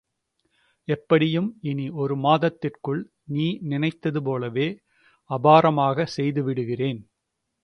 எப்படியும், 0.87 1.49
இனி 1.61 1.89
ஒரு 1.89 2.15
மாதத்திற்குள், 2.15 3.01
நீ 3.27 3.45
நினைத்தது 3.61 4.21
போலவே 4.23 4.67
அபாரமாக 5.29 6.05
செய்து 6.15 6.43
விடுகிறேன். 6.43 7.01